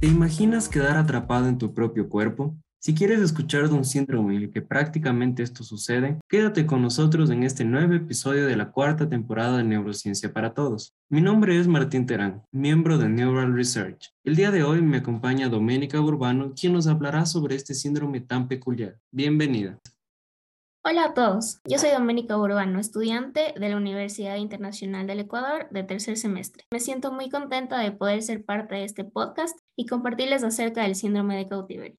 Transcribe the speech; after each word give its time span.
¿Te 0.00 0.10
imaginas 0.10 0.68
quedar 0.68 0.98
atrapado 0.98 1.48
en 1.48 1.56
tu 1.56 1.72
propio 1.72 2.08
cuerpo? 2.08 2.54
Si 2.78 2.94
quieres 2.94 3.20
escuchar 3.20 3.70
de 3.70 3.74
un 3.74 3.86
síndrome 3.86 4.36
en 4.36 4.42
el 4.42 4.50
que 4.50 4.60
prácticamente 4.60 5.42
esto 5.42 5.64
sucede, 5.64 6.18
quédate 6.28 6.66
con 6.66 6.82
nosotros 6.82 7.30
en 7.30 7.42
este 7.42 7.64
nuevo 7.64 7.94
episodio 7.94 8.46
de 8.46 8.56
la 8.56 8.70
cuarta 8.72 9.08
temporada 9.08 9.56
de 9.56 9.64
Neurociencia 9.64 10.30
para 10.34 10.52
Todos. 10.52 10.94
Mi 11.08 11.22
nombre 11.22 11.58
es 11.58 11.66
Martín 11.66 12.04
Terán, 12.04 12.42
miembro 12.52 12.98
de 12.98 13.08
Neural 13.08 13.54
Research. 13.54 14.12
El 14.22 14.36
día 14.36 14.50
de 14.50 14.62
hoy 14.62 14.82
me 14.82 14.98
acompaña 14.98 15.48
Doménica 15.48 15.98
Urbano, 15.98 16.52
quien 16.54 16.74
nos 16.74 16.86
hablará 16.86 17.24
sobre 17.24 17.54
este 17.54 17.72
síndrome 17.72 18.20
tan 18.20 18.48
peculiar. 18.48 18.98
Bienvenida. 19.10 19.80
Hola 20.86 21.04
a 21.06 21.14
todos, 21.14 21.62
yo 21.66 21.78
soy 21.78 21.92
Doménica 21.92 22.36
Urbano, 22.36 22.78
estudiante 22.78 23.54
de 23.58 23.68
la 23.70 23.78
Universidad 23.78 24.36
Internacional 24.36 25.06
del 25.06 25.20
Ecuador 25.20 25.66
de 25.70 25.82
tercer 25.82 26.18
semestre. 26.18 26.64
Me 26.70 26.78
siento 26.78 27.10
muy 27.10 27.30
contenta 27.30 27.78
de 27.78 27.90
poder 27.90 28.20
ser 28.20 28.44
parte 28.44 28.74
de 28.74 28.84
este 28.84 29.02
podcast 29.02 29.58
y 29.76 29.86
compartirles 29.86 30.44
acerca 30.44 30.82
del 30.82 30.94
síndrome 30.94 31.38
de 31.38 31.48
cautiverio. 31.48 31.96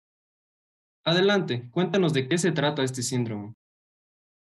Adelante, 1.04 1.68
cuéntanos 1.72 2.14
de 2.14 2.28
qué 2.28 2.38
se 2.38 2.52
trata 2.52 2.84
este 2.84 3.02
síndrome. 3.02 3.56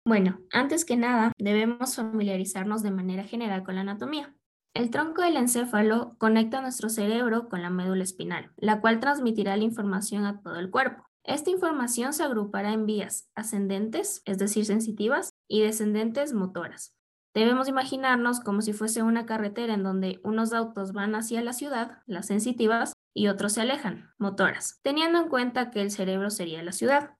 Bueno, 0.07 0.39
antes 0.53 0.85
que 0.85 0.95
nada, 0.95 1.33
debemos 1.37 1.97
familiarizarnos 1.97 2.81
de 2.81 2.91
manera 2.91 3.25
general 3.25 3.63
con 3.65 3.75
la 3.75 3.81
anatomía. 3.81 4.33
El 4.73 4.89
tronco 4.89 5.21
del 5.21 5.35
encéfalo 5.35 6.15
conecta 6.17 6.61
nuestro 6.61 6.87
cerebro 6.87 7.49
con 7.49 7.61
la 7.61 7.69
médula 7.69 8.03
espinal, 8.03 8.53
la 8.55 8.79
cual 8.79 9.01
transmitirá 9.01 9.57
la 9.57 9.65
información 9.65 10.25
a 10.25 10.39
todo 10.39 10.59
el 10.59 10.71
cuerpo. 10.71 11.08
Esta 11.23 11.49
información 11.49 12.13
se 12.13 12.23
agrupará 12.23 12.73
en 12.73 12.85
vías 12.85 13.29
ascendentes, 13.35 14.21
es 14.25 14.37
decir, 14.37 14.65
sensitivas, 14.65 15.29
y 15.47 15.61
descendentes 15.61 16.33
motoras. 16.33 16.95
Debemos 17.33 17.67
imaginarnos 17.67 18.39
como 18.39 18.61
si 18.61 18.73
fuese 18.73 19.03
una 19.03 19.25
carretera 19.25 19.73
en 19.73 19.83
donde 19.83 20.19
unos 20.23 20.53
autos 20.53 20.93
van 20.93 21.15
hacia 21.15 21.41
la 21.41 21.53
ciudad, 21.53 22.01
las 22.07 22.27
sensitivas, 22.27 22.93
y 23.13 23.27
otros 23.27 23.53
se 23.53 23.61
alejan, 23.61 24.11
motoras, 24.17 24.79
teniendo 24.81 25.19
en 25.19 25.29
cuenta 25.29 25.71
que 25.71 25.81
el 25.81 25.91
cerebro 25.91 26.29
sería 26.29 26.63
la 26.63 26.71
ciudad. 26.71 27.15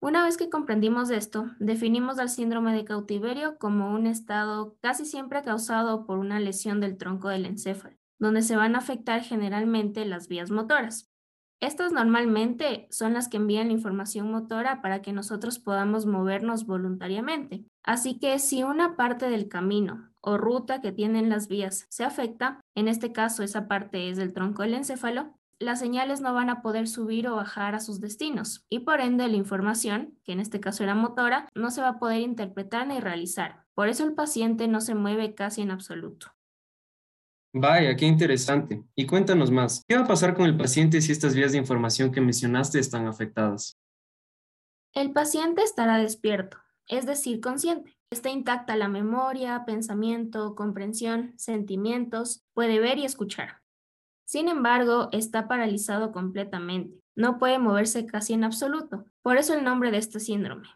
Una 0.00 0.24
vez 0.24 0.36
que 0.36 0.50
comprendimos 0.50 1.10
esto, 1.10 1.50
definimos 1.60 2.18
al 2.18 2.28
síndrome 2.28 2.74
de 2.74 2.84
cautiverio 2.84 3.56
como 3.56 3.94
un 3.94 4.06
estado 4.08 4.76
casi 4.80 5.04
siempre 5.04 5.42
causado 5.42 6.06
por 6.06 6.18
una 6.18 6.40
lesión 6.40 6.80
del 6.80 6.96
tronco 6.96 7.28
del 7.28 7.46
encéfalo, 7.46 7.96
donde 8.18 8.42
se 8.42 8.56
van 8.56 8.74
a 8.74 8.78
afectar 8.78 9.22
generalmente 9.22 10.04
las 10.04 10.26
vías 10.26 10.50
motoras. 10.50 11.11
Estas 11.62 11.92
normalmente 11.92 12.88
son 12.90 13.12
las 13.12 13.28
que 13.28 13.36
envían 13.36 13.68
la 13.68 13.74
información 13.74 14.28
motora 14.32 14.82
para 14.82 15.00
que 15.00 15.12
nosotros 15.12 15.60
podamos 15.60 16.06
movernos 16.06 16.66
voluntariamente. 16.66 17.64
Así 17.84 18.18
que 18.18 18.40
si 18.40 18.64
una 18.64 18.96
parte 18.96 19.30
del 19.30 19.48
camino 19.48 20.10
o 20.20 20.38
ruta 20.38 20.80
que 20.80 20.90
tienen 20.90 21.28
las 21.28 21.46
vías 21.46 21.86
se 21.88 22.02
afecta, 22.02 22.60
en 22.74 22.88
este 22.88 23.12
caso 23.12 23.44
esa 23.44 23.68
parte 23.68 24.10
es 24.10 24.16
del 24.16 24.32
tronco 24.32 24.62
del 24.62 24.74
encéfalo, 24.74 25.38
las 25.60 25.78
señales 25.78 26.20
no 26.20 26.34
van 26.34 26.50
a 26.50 26.62
poder 26.62 26.88
subir 26.88 27.28
o 27.28 27.36
bajar 27.36 27.76
a 27.76 27.80
sus 27.80 28.00
destinos 28.00 28.66
y 28.68 28.80
por 28.80 29.00
ende 29.00 29.28
la 29.28 29.36
información, 29.36 30.18
que 30.24 30.32
en 30.32 30.40
este 30.40 30.58
caso 30.58 30.82
era 30.82 30.96
motora, 30.96 31.48
no 31.54 31.70
se 31.70 31.80
va 31.80 31.90
a 31.90 31.98
poder 32.00 32.22
interpretar 32.22 32.88
ni 32.88 32.98
realizar. 32.98 33.62
Por 33.74 33.86
eso 33.86 34.04
el 34.04 34.14
paciente 34.14 34.66
no 34.66 34.80
se 34.80 34.96
mueve 34.96 35.36
casi 35.36 35.62
en 35.62 35.70
absoluto. 35.70 36.32
Vaya, 37.54 37.94
qué 37.96 38.06
interesante. 38.06 38.82
Y 38.94 39.06
cuéntanos 39.06 39.50
más, 39.50 39.84
¿qué 39.86 39.96
va 39.96 40.04
a 40.04 40.08
pasar 40.08 40.34
con 40.34 40.46
el 40.46 40.56
paciente 40.56 41.02
si 41.02 41.12
estas 41.12 41.34
vías 41.34 41.52
de 41.52 41.58
información 41.58 42.10
que 42.10 42.22
mencionaste 42.22 42.78
están 42.78 43.06
afectadas? 43.06 43.78
El 44.94 45.12
paciente 45.12 45.62
estará 45.62 45.98
despierto, 45.98 46.58
es 46.86 47.04
decir, 47.04 47.40
consciente. 47.40 47.96
Está 48.10 48.30
intacta 48.30 48.76
la 48.76 48.88
memoria, 48.88 49.64
pensamiento, 49.66 50.54
comprensión, 50.54 51.34
sentimientos, 51.36 52.42
puede 52.54 52.78
ver 52.78 52.98
y 52.98 53.04
escuchar. 53.04 53.62
Sin 54.26 54.48
embargo, 54.48 55.08
está 55.12 55.46
paralizado 55.46 56.12
completamente. 56.12 57.02
No 57.14 57.38
puede 57.38 57.58
moverse 57.58 58.06
casi 58.06 58.32
en 58.32 58.44
absoluto. 58.44 59.04
Por 59.20 59.36
eso 59.36 59.52
el 59.52 59.64
nombre 59.64 59.90
de 59.90 59.98
este 59.98 60.20
síndrome. 60.20 60.68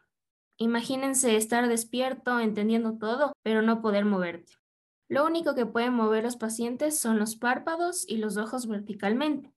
Imagínense 0.59 1.37
estar 1.37 1.69
despierto, 1.69 2.39
entendiendo 2.39 2.99
todo, 2.99 3.33
pero 3.43 3.63
no 3.63 3.81
poder 3.81 4.05
moverte. 4.05 4.53
Lo 5.09 5.25
único 5.25 5.55
que 5.55 5.67
pueden 5.67 5.95
mover 5.95 6.25
los 6.25 6.37
pacientes 6.37 6.99
son 6.99 7.19
los 7.19 7.37
párpados 7.37 8.05
y 8.09 8.17
los 8.17 8.37
ojos 8.37 8.67
verticalmente, 8.67 9.53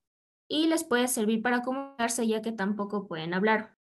y 0.47 0.67
les 0.67 0.83
puede 0.83 1.07
servir 1.07 1.41
para 1.41 1.63
comunicarse 1.63 2.27
ya 2.27 2.41
que 2.41 2.51
tampoco 2.51 3.07
pueden 3.07 3.33
hablar. 3.33 3.75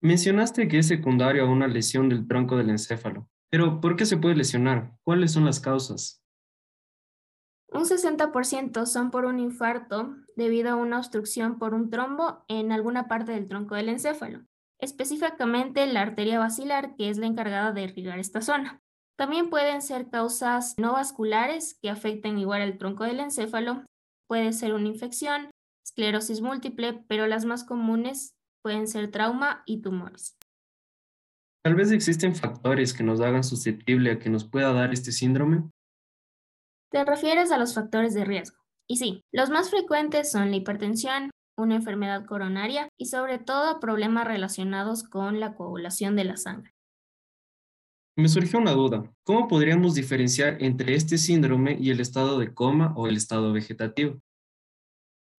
Mencionaste 0.00 0.68
que 0.68 0.78
es 0.78 0.86
secundario 0.86 1.44
a 1.44 1.50
una 1.50 1.66
lesión 1.66 2.08
del 2.08 2.26
tronco 2.26 2.56
del 2.56 2.70
encéfalo, 2.70 3.28
pero 3.50 3.80
¿por 3.80 3.96
qué 3.96 4.06
se 4.06 4.16
puede 4.16 4.36
lesionar? 4.36 4.96
¿Cuáles 5.02 5.32
son 5.32 5.44
las 5.44 5.60
causas? 5.60 6.22
Un 7.70 7.84
60% 7.84 8.86
son 8.86 9.10
por 9.10 9.26
un 9.26 9.38
infarto 9.40 10.16
debido 10.36 10.70
a 10.70 10.76
una 10.76 10.98
obstrucción 10.98 11.58
por 11.58 11.74
un 11.74 11.90
trombo 11.90 12.44
en 12.48 12.72
alguna 12.72 13.08
parte 13.08 13.32
del 13.32 13.48
tronco 13.48 13.74
del 13.74 13.90
encéfalo, 13.90 14.46
específicamente 14.78 15.86
la 15.86 16.00
arteria 16.00 16.38
basilar, 16.38 16.96
que 16.96 17.10
es 17.10 17.18
la 17.18 17.26
encargada 17.26 17.72
de 17.72 17.82
irrigar 17.82 18.18
esta 18.18 18.40
zona. 18.40 18.82
También 19.18 19.50
pueden 19.50 19.82
ser 19.82 20.10
causas 20.10 20.76
no 20.78 20.92
vasculares 20.92 21.76
que 21.82 21.90
afecten 21.90 22.38
igual 22.38 22.62
al 22.62 22.78
tronco 22.78 23.02
del 23.02 23.18
encéfalo. 23.18 23.84
Puede 24.28 24.52
ser 24.52 24.74
una 24.74 24.86
infección, 24.86 25.50
esclerosis 25.84 26.40
múltiple, 26.40 27.04
pero 27.08 27.26
las 27.26 27.44
más 27.44 27.64
comunes 27.64 28.36
pueden 28.62 28.86
ser 28.86 29.10
trauma 29.10 29.64
y 29.66 29.82
tumores. 29.82 30.36
Tal 31.64 31.74
vez 31.74 31.90
existen 31.90 32.36
factores 32.36 32.94
que 32.94 33.02
nos 33.02 33.20
hagan 33.20 33.42
susceptible 33.42 34.12
a 34.12 34.18
que 34.20 34.30
nos 34.30 34.44
pueda 34.44 34.72
dar 34.72 34.92
este 34.92 35.10
síndrome. 35.10 35.68
Te 36.92 37.04
refieres 37.04 37.50
a 37.50 37.58
los 37.58 37.74
factores 37.74 38.14
de 38.14 38.24
riesgo. 38.24 38.58
Y 38.88 38.98
sí, 38.98 39.22
los 39.32 39.50
más 39.50 39.68
frecuentes 39.68 40.30
son 40.30 40.50
la 40.50 40.56
hipertensión, 40.56 41.30
una 41.56 41.74
enfermedad 41.74 42.24
coronaria 42.24 42.88
y 42.96 43.06
sobre 43.06 43.40
todo 43.40 43.80
problemas 43.80 44.28
relacionados 44.28 45.02
con 45.02 45.40
la 45.40 45.56
coagulación 45.56 46.14
de 46.14 46.24
la 46.24 46.36
sangre. 46.36 46.77
Me 48.18 48.28
surgió 48.28 48.58
una 48.58 48.72
duda. 48.72 49.08
¿Cómo 49.22 49.46
podríamos 49.46 49.94
diferenciar 49.94 50.60
entre 50.60 50.96
este 50.96 51.18
síndrome 51.18 51.76
y 51.80 51.90
el 51.90 52.00
estado 52.00 52.40
de 52.40 52.52
coma 52.52 52.92
o 52.96 53.06
el 53.06 53.16
estado 53.16 53.52
vegetativo? 53.52 54.20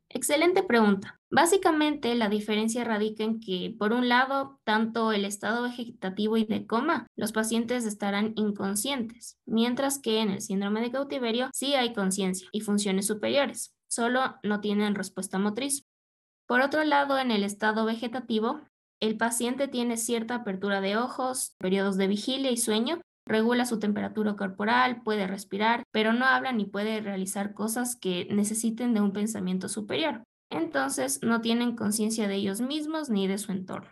Excelente 0.07 0.63
pregunta. 0.63 1.19
Básicamente 1.29 2.15
la 2.15 2.29
diferencia 2.29 2.85
radica 2.85 3.25
en 3.25 3.41
que, 3.41 3.75
por 3.77 3.91
un 3.91 4.07
lado, 4.07 4.61
tanto 4.63 5.11
el 5.11 5.25
estado 5.25 5.63
vegetativo 5.63 6.37
y 6.37 6.45
de 6.45 6.65
coma, 6.65 7.05
los 7.17 7.33
pacientes 7.33 7.83
estarán 7.83 8.31
inconscientes, 8.37 9.37
mientras 9.45 9.99
que 9.99 10.21
en 10.21 10.29
el 10.29 10.39
síndrome 10.39 10.79
de 10.79 10.91
cautiverio 10.91 11.49
sí 11.53 11.73
hay 11.73 11.91
conciencia 11.91 12.47
y 12.53 12.61
funciones 12.61 13.07
superiores, 13.07 13.75
solo 13.89 14.37
no 14.41 14.61
tienen 14.61 14.95
respuesta 14.95 15.37
motriz. 15.37 15.85
Por 16.47 16.61
otro 16.61 16.85
lado, 16.85 17.19
en 17.19 17.31
el 17.31 17.43
estado 17.43 17.83
vegetativo, 17.83 18.61
el 19.01 19.17
paciente 19.17 19.67
tiene 19.67 19.97
cierta 19.97 20.35
apertura 20.35 20.81
de 20.81 20.97
ojos, 20.97 21.55
periodos 21.57 21.97
de 21.97 22.07
vigilia 22.07 22.51
y 22.51 22.57
sueño, 22.57 23.01
regula 23.25 23.65
su 23.65 23.79
temperatura 23.79 24.35
corporal, 24.35 25.03
puede 25.03 25.27
respirar, 25.27 25.83
pero 25.91 26.13
no 26.13 26.25
habla 26.25 26.51
ni 26.51 26.65
puede 26.65 26.99
realizar 26.99 27.53
cosas 27.53 27.95
que 27.95 28.27
necesiten 28.31 28.93
de 28.93 29.01
un 29.01 29.13
pensamiento 29.13 29.69
superior. 29.69 30.23
Entonces 30.49 31.21
no 31.21 31.41
tienen 31.41 31.75
conciencia 31.75 32.27
de 32.27 32.35
ellos 32.35 32.59
mismos 32.59 33.09
ni 33.09 33.27
de 33.27 33.37
su 33.37 33.51
entorno. 33.51 33.91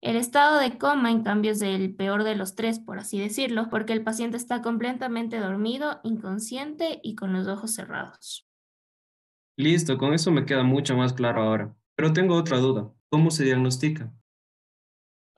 El 0.00 0.16
estado 0.16 0.58
de 0.58 0.76
coma, 0.76 1.10
en 1.10 1.22
cambio, 1.22 1.52
es 1.52 1.62
el 1.62 1.94
peor 1.94 2.24
de 2.24 2.36
los 2.36 2.54
tres, 2.54 2.78
por 2.78 2.98
así 2.98 3.18
decirlo, 3.18 3.68
porque 3.70 3.94
el 3.94 4.02
paciente 4.02 4.36
está 4.36 4.60
completamente 4.60 5.38
dormido, 5.38 6.00
inconsciente 6.02 7.00
y 7.02 7.14
con 7.14 7.32
los 7.32 7.46
ojos 7.46 7.72
cerrados. 7.72 8.46
Listo, 9.56 9.96
con 9.96 10.12
eso 10.12 10.30
me 10.30 10.44
queda 10.44 10.62
mucho 10.62 10.96
más 10.96 11.12
claro 11.12 11.42
ahora. 11.42 11.74
Pero 11.96 12.12
tengo 12.12 12.34
otra 12.34 12.58
duda. 12.58 12.90
¿Cómo 13.08 13.30
se 13.30 13.44
diagnostica? 13.44 14.12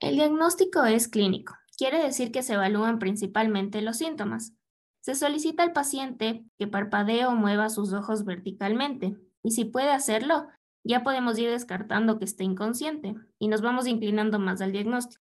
El 0.00 0.16
diagnóstico 0.16 0.84
es 0.84 1.08
clínico. 1.08 1.54
Quiere 1.76 2.02
decir 2.02 2.32
que 2.32 2.42
se 2.42 2.54
evalúan 2.54 2.98
principalmente 2.98 3.80
los 3.82 3.98
síntomas. 3.98 4.54
Se 5.00 5.14
solicita 5.14 5.62
al 5.62 5.72
paciente 5.72 6.44
que 6.58 6.66
parpadee 6.66 7.26
o 7.26 7.32
mueva 7.32 7.70
sus 7.70 7.92
ojos 7.92 8.24
verticalmente 8.24 9.16
y 9.42 9.52
si 9.52 9.64
puede 9.64 9.90
hacerlo, 9.90 10.48
ya 10.84 11.02
podemos 11.02 11.38
ir 11.38 11.50
descartando 11.50 12.18
que 12.18 12.24
esté 12.24 12.44
inconsciente 12.44 13.14
y 13.38 13.48
nos 13.48 13.60
vamos 13.60 13.86
inclinando 13.86 14.38
más 14.38 14.60
al 14.60 14.72
diagnóstico. 14.72 15.22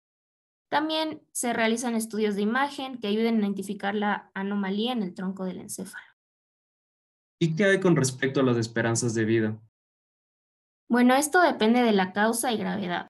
También 0.70 1.22
se 1.32 1.52
realizan 1.52 1.96
estudios 1.96 2.36
de 2.36 2.42
imagen 2.42 2.98
que 2.98 3.08
ayuden 3.08 3.36
a 3.36 3.40
identificar 3.40 3.94
la 3.94 4.30
anomalía 4.34 4.92
en 4.92 5.02
el 5.02 5.14
tronco 5.14 5.44
del 5.44 5.58
encéfalo. 5.58 6.04
¿Y 7.40 7.56
qué 7.56 7.64
hay 7.64 7.80
con 7.80 7.96
respecto 7.96 8.40
a 8.40 8.42
las 8.42 8.56
esperanzas 8.56 9.14
de 9.14 9.24
vida? 9.24 9.58
Bueno, 10.88 11.14
esto 11.14 11.40
depende 11.40 11.82
de 11.82 11.92
la 11.92 12.12
causa 12.12 12.52
y 12.52 12.58
gravedad. 12.58 13.08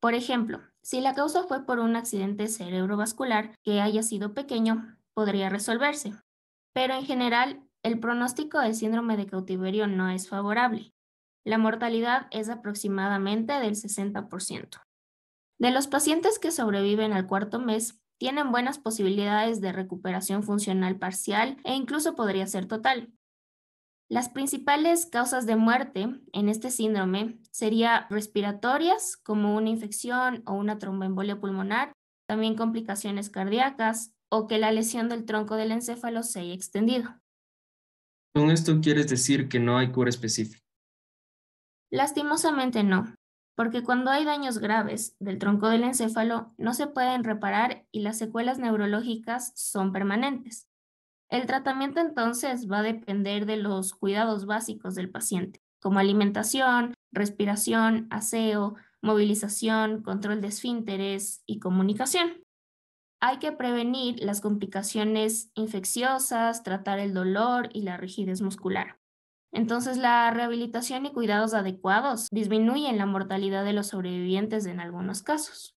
Por 0.00 0.14
ejemplo, 0.14 0.60
si 0.82 1.00
la 1.00 1.14
causa 1.14 1.44
fue 1.44 1.66
por 1.66 1.78
un 1.78 1.96
accidente 1.96 2.48
cerebrovascular 2.48 3.54
que 3.62 3.80
haya 3.80 4.02
sido 4.02 4.34
pequeño, 4.34 4.96
podría 5.14 5.48
resolverse. 5.48 6.14
Pero 6.72 6.94
en 6.94 7.04
general, 7.04 7.62
el 7.82 7.98
pronóstico 7.98 8.60
del 8.60 8.74
síndrome 8.74 9.16
de 9.16 9.26
cautiverio 9.26 9.86
no 9.86 10.10
es 10.10 10.28
favorable. 10.28 10.92
La 11.44 11.58
mortalidad 11.58 12.26
es 12.30 12.48
aproximadamente 12.48 13.54
del 13.54 13.74
60%. 13.74 14.82
De 15.58 15.70
los 15.70 15.88
pacientes 15.88 16.38
que 16.38 16.50
sobreviven 16.50 17.12
al 17.12 17.26
cuarto 17.26 17.58
mes, 17.58 18.00
tienen 18.18 18.52
buenas 18.52 18.78
posibilidades 18.78 19.60
de 19.62 19.72
recuperación 19.72 20.42
funcional 20.42 20.98
parcial 20.98 21.56
e 21.64 21.74
incluso 21.74 22.14
podría 22.14 22.46
ser 22.46 22.66
total. 22.66 23.12
Las 24.10 24.28
principales 24.28 25.06
causas 25.06 25.46
de 25.46 25.54
muerte 25.54 26.08
en 26.32 26.48
este 26.48 26.72
síndrome 26.72 27.38
serían 27.52 28.06
respiratorias, 28.10 29.16
como 29.16 29.54
una 29.54 29.68
infección 29.68 30.42
o 30.46 30.54
una 30.54 30.80
tromboembolia 30.80 31.38
pulmonar, 31.38 31.92
también 32.26 32.56
complicaciones 32.56 33.30
cardíacas 33.30 34.12
o 34.28 34.48
que 34.48 34.58
la 34.58 34.72
lesión 34.72 35.08
del 35.08 35.26
tronco 35.26 35.54
del 35.54 35.70
encéfalo 35.70 36.24
se 36.24 36.40
haya 36.40 36.54
extendido. 36.54 37.20
¿Con 38.34 38.50
esto 38.50 38.80
quieres 38.80 39.08
decir 39.08 39.48
que 39.48 39.60
no 39.60 39.78
hay 39.78 39.92
cura 39.92 40.10
específica? 40.10 40.58
Lastimosamente 41.92 42.82
no, 42.82 43.14
porque 43.56 43.84
cuando 43.84 44.10
hay 44.10 44.24
daños 44.24 44.58
graves 44.58 45.14
del 45.20 45.38
tronco 45.38 45.68
del 45.68 45.84
encéfalo 45.84 46.52
no 46.58 46.74
se 46.74 46.88
pueden 46.88 47.22
reparar 47.22 47.86
y 47.92 48.00
las 48.00 48.18
secuelas 48.18 48.58
neurológicas 48.58 49.52
son 49.54 49.92
permanentes. 49.92 50.69
El 51.30 51.46
tratamiento 51.46 52.00
entonces 52.00 52.68
va 52.70 52.78
a 52.78 52.82
depender 52.82 53.46
de 53.46 53.56
los 53.56 53.94
cuidados 53.94 54.46
básicos 54.46 54.96
del 54.96 55.10
paciente, 55.10 55.62
como 55.80 56.00
alimentación, 56.00 56.94
respiración, 57.12 58.08
aseo, 58.10 58.74
movilización, 59.00 60.02
control 60.02 60.40
de 60.40 60.48
esfínteres 60.48 61.44
y 61.46 61.60
comunicación. 61.60 62.42
Hay 63.20 63.38
que 63.38 63.52
prevenir 63.52 64.20
las 64.24 64.40
complicaciones 64.40 65.52
infecciosas, 65.54 66.64
tratar 66.64 66.98
el 66.98 67.14
dolor 67.14 67.68
y 67.72 67.82
la 67.82 67.96
rigidez 67.96 68.42
muscular. 68.42 68.98
Entonces, 69.52 69.98
la 69.98 70.30
rehabilitación 70.32 71.06
y 71.06 71.12
cuidados 71.12 71.54
adecuados 71.54 72.28
disminuyen 72.32 72.98
la 72.98 73.06
mortalidad 73.06 73.64
de 73.64 73.72
los 73.72 73.88
sobrevivientes 73.88 74.66
en 74.66 74.80
algunos 74.80 75.22
casos. 75.22 75.76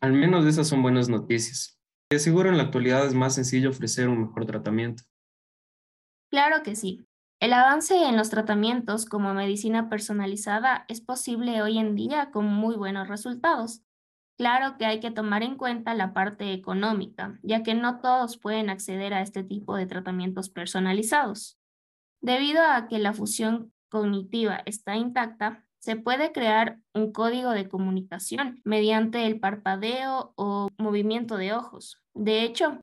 Al 0.00 0.12
menos 0.12 0.46
esas 0.46 0.68
son 0.68 0.82
buenas 0.82 1.08
noticias. 1.08 1.79
De 2.10 2.18
seguro 2.18 2.48
en 2.48 2.56
la 2.56 2.64
actualidad 2.64 3.06
es 3.06 3.14
más 3.14 3.36
sencillo 3.36 3.70
ofrecer 3.70 4.08
un 4.08 4.22
mejor 4.22 4.44
tratamiento. 4.44 5.04
Claro 6.28 6.64
que 6.64 6.74
sí. 6.74 7.06
El 7.38 7.52
avance 7.52 7.94
en 7.94 8.16
los 8.16 8.30
tratamientos 8.30 9.06
como 9.06 9.32
medicina 9.32 9.88
personalizada 9.88 10.84
es 10.88 11.00
posible 11.00 11.62
hoy 11.62 11.78
en 11.78 11.94
día 11.94 12.32
con 12.32 12.46
muy 12.46 12.74
buenos 12.74 13.06
resultados. 13.06 13.82
Claro 14.36 14.76
que 14.76 14.86
hay 14.86 14.98
que 14.98 15.12
tomar 15.12 15.44
en 15.44 15.56
cuenta 15.56 15.94
la 15.94 16.12
parte 16.12 16.52
económica, 16.52 17.38
ya 17.42 17.62
que 17.62 17.74
no 17.74 18.00
todos 18.00 18.38
pueden 18.38 18.70
acceder 18.70 19.14
a 19.14 19.22
este 19.22 19.44
tipo 19.44 19.76
de 19.76 19.86
tratamientos 19.86 20.50
personalizados. 20.50 21.58
Debido 22.20 22.62
a 22.64 22.88
que 22.88 22.98
la 22.98 23.12
fusión 23.12 23.72
cognitiva 23.88 24.62
está 24.66 24.96
intacta, 24.96 25.64
se 25.80 25.96
puede 25.96 26.32
crear 26.32 26.78
un 26.94 27.12
código 27.12 27.50
de 27.50 27.68
comunicación 27.68 28.60
mediante 28.64 29.26
el 29.26 29.40
parpadeo 29.40 30.32
o 30.36 30.68
movimiento 30.78 31.36
de 31.36 31.52
ojos. 31.54 32.00
De 32.14 32.42
hecho, 32.42 32.80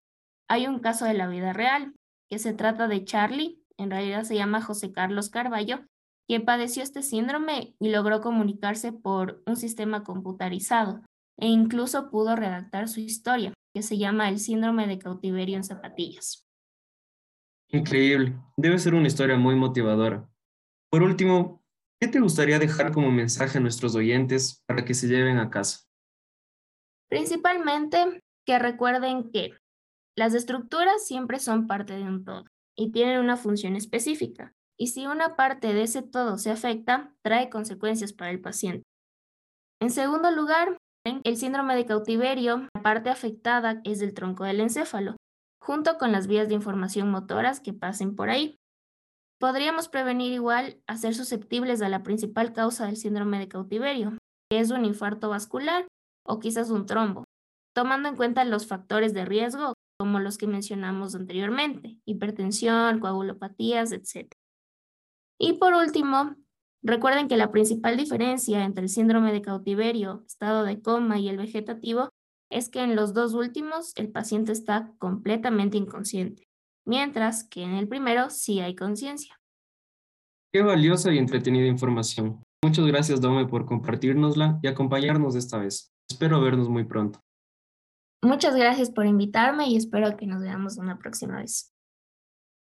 hay 0.49 0.67
un 0.67 0.79
caso 0.79 1.05
de 1.05 1.13
la 1.13 1.27
vida 1.27 1.53
real, 1.53 1.93
que 2.29 2.39
se 2.39 2.53
trata 2.53 2.87
de 2.87 3.05
Charlie, 3.05 3.61
en 3.77 3.91
realidad 3.91 4.23
se 4.23 4.35
llama 4.35 4.61
José 4.61 4.91
Carlos 4.91 5.29
Carballo, 5.29 5.85
quien 6.27 6.43
padeció 6.43 6.83
este 6.83 7.03
síndrome 7.03 7.75
y 7.79 7.89
logró 7.89 8.19
comunicarse 8.19 8.91
por 8.91 9.43
un 9.45 9.55
sistema 9.55 10.03
computarizado 10.03 11.01
e 11.39 11.47
incluso 11.47 12.09
pudo 12.09 12.35
redactar 12.35 12.89
su 12.89 12.99
historia, 12.99 13.53
que 13.73 13.83
se 13.83 13.97
llama 13.97 14.27
el 14.27 14.39
síndrome 14.39 14.87
de 14.87 14.97
cautiverio 14.97 15.55
en 15.55 15.63
zapatillas. 15.63 16.43
Increíble. 17.69 18.35
Debe 18.57 18.79
ser 18.79 18.95
una 18.95 19.07
historia 19.07 19.37
muy 19.37 19.55
motivadora. 19.55 20.27
Por 20.89 21.03
último, 21.03 21.61
¿qué 21.99 22.07
te 22.07 22.19
gustaría 22.19 22.59
dejar 22.59 22.91
como 22.91 23.11
mensaje 23.11 23.57
a 23.57 23.61
nuestros 23.61 23.95
oyentes 23.95 24.63
para 24.65 24.85
que 24.85 24.93
se 24.93 25.07
lleven 25.07 25.37
a 25.37 25.49
casa? 25.49 25.79
Principalmente 27.09 28.21
que 28.45 28.59
recuerden 28.59 29.31
que 29.31 29.51
las 30.15 30.33
estructuras 30.33 31.05
siempre 31.05 31.39
son 31.39 31.67
parte 31.67 31.93
de 31.93 32.03
un 32.03 32.23
todo 32.23 32.45
y 32.75 32.91
tienen 32.91 33.19
una 33.19 33.37
función 33.37 33.75
específica. 33.75 34.53
Y 34.79 34.87
si 34.87 35.07
una 35.07 35.35
parte 35.35 35.73
de 35.73 35.83
ese 35.83 36.03
todo 36.03 36.37
se 36.37 36.51
afecta, 36.51 37.13
trae 37.23 37.49
consecuencias 37.49 38.13
para 38.13 38.31
el 38.31 38.39
paciente. 38.39 38.83
En 39.81 39.89
segundo 39.89 40.31
lugar, 40.31 40.77
el 41.03 41.37
síndrome 41.37 41.75
de 41.75 41.85
cautiverio, 41.85 42.67
la 42.73 42.81
parte 42.81 43.09
afectada 43.09 43.81
es 43.83 43.99
del 43.99 44.13
tronco 44.13 44.43
del 44.43 44.59
encéfalo, 44.59 45.15
junto 45.59 45.97
con 45.97 46.11
las 46.11 46.27
vías 46.27 46.47
de 46.47 46.55
información 46.55 47.09
motoras 47.09 47.59
que 47.59 47.73
pasen 47.73 48.15
por 48.15 48.29
ahí. 48.29 48.59
Podríamos 49.39 49.87
prevenir 49.87 50.33
igual 50.33 50.81
a 50.87 50.97
ser 50.97 51.13
susceptibles 51.13 51.81
a 51.81 51.89
la 51.89 52.01
principal 52.01 52.53
causa 52.53 52.87
del 52.87 52.97
síndrome 52.97 53.37
de 53.37 53.47
cautiverio, 53.47 54.17
que 54.49 54.59
es 54.59 54.71
un 54.71 54.83
infarto 54.83 55.29
vascular 55.29 55.87
o 56.25 56.39
quizás 56.39 56.71
un 56.71 56.85
trombo, 56.85 57.23
tomando 57.75 58.09
en 58.09 58.15
cuenta 58.15 58.43
los 58.45 58.67
factores 58.67 59.13
de 59.13 59.25
riesgo 59.25 59.73
como 59.99 60.19
los 60.19 60.37
que 60.37 60.47
mencionamos 60.47 61.15
anteriormente, 61.15 61.97
hipertensión, 62.05 62.99
coagulopatías, 62.99 63.91
etc. 63.91 64.31
Y 65.39 65.53
por 65.53 65.73
último, 65.73 66.35
recuerden 66.83 67.27
que 67.27 67.37
la 67.37 67.51
principal 67.51 67.97
diferencia 67.97 68.63
entre 68.63 68.83
el 68.83 68.89
síndrome 68.89 69.33
de 69.33 69.41
cautiverio, 69.41 70.23
estado 70.25 70.63
de 70.63 70.81
coma 70.81 71.19
y 71.19 71.29
el 71.29 71.37
vegetativo 71.37 72.09
es 72.49 72.69
que 72.69 72.81
en 72.81 72.95
los 72.95 73.13
dos 73.13 73.33
últimos 73.33 73.91
el 73.95 74.11
paciente 74.11 74.51
está 74.51 74.93
completamente 74.99 75.77
inconsciente, 75.77 76.46
mientras 76.87 77.43
que 77.43 77.61
en 77.61 77.75
el 77.75 77.87
primero 77.87 78.29
sí 78.29 78.59
hay 78.59 78.75
conciencia. 78.75 79.39
Qué 80.51 80.61
valiosa 80.63 81.13
y 81.13 81.17
entretenida 81.17 81.67
información. 81.67 82.41
Muchas 82.63 82.85
gracias, 82.87 83.21
Dome, 83.21 83.45
por 83.45 83.65
compartirnosla 83.65 84.59
y 84.63 84.67
acompañarnos 84.67 85.35
esta 85.35 85.59
vez. 85.59 85.93
Espero 86.09 86.41
vernos 86.41 86.69
muy 86.69 86.85
pronto. 86.85 87.21
Muchas 88.23 88.55
gracias 88.55 88.89
por 88.89 89.05
invitarme 89.05 89.67
y 89.67 89.75
espero 89.75 90.17
que 90.17 90.25
nos 90.25 90.41
veamos 90.41 90.77
una 90.77 90.97
próxima 90.97 91.37
vez. 91.37 91.73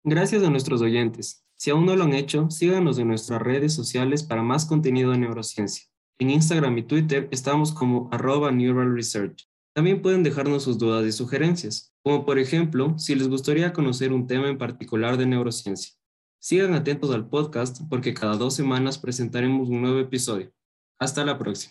Gracias 0.05 0.43
a 0.43 0.49
nuestros 0.49 0.81
oyentes. 0.81 1.45
Si 1.57 1.69
aún 1.69 1.85
no 1.85 1.95
lo 1.95 2.05
han 2.05 2.13
hecho, 2.13 2.49
síganos 2.49 2.97
en 2.97 3.09
nuestras 3.09 3.41
redes 3.41 3.73
sociales 3.73 4.23
para 4.23 4.43
más 4.43 4.65
contenido 4.65 5.11
de 5.11 5.17
neurociencia. 5.17 5.85
En 6.19 6.29
Instagram 6.29 6.77
y 6.77 6.83
Twitter 6.83 7.27
estamos 7.31 7.73
como 7.73 8.09
arroba 8.11 8.51
Neural 8.51 8.95
Research. 8.95 9.50
También 9.73 10.01
pueden 10.01 10.23
dejarnos 10.23 10.63
sus 10.63 10.77
dudas 10.77 11.05
y 11.05 11.11
sugerencias, 11.13 11.93
como 12.03 12.25
por 12.25 12.39
ejemplo, 12.39 12.97
si 12.97 13.15
les 13.15 13.29
gustaría 13.29 13.71
conocer 13.71 14.11
un 14.11 14.27
tema 14.27 14.49
en 14.49 14.57
particular 14.57 15.15
de 15.17 15.25
neurociencia. 15.25 15.93
Sigan 16.39 16.73
atentos 16.73 17.11
al 17.11 17.29
podcast 17.29 17.81
porque 17.89 18.13
cada 18.13 18.35
dos 18.35 18.53
semanas 18.53 18.97
presentaremos 18.97 19.69
un 19.69 19.81
nuevo 19.81 19.99
episodio. 19.99 20.51
Hasta 20.99 21.23
la 21.23 21.37
próxima. 21.37 21.69